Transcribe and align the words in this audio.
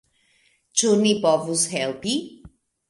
Ĉu 0.81 0.95
ni 1.03 1.13
povus 1.27 1.69
helpi? 1.77 2.19